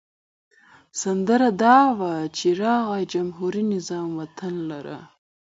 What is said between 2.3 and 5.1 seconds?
چې راغی جمهوري نظام وطن لره.